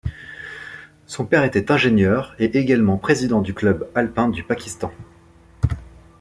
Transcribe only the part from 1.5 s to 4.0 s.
ingénieur et également président du club